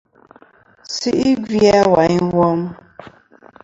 [0.93, 2.59] Su'i gvi a wayn wom.